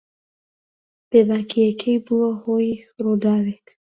بێباکییەکەی 1.09 1.97
بووە 2.05 2.29
هۆی 2.43 2.69
ڕووداوێک. 3.03 3.65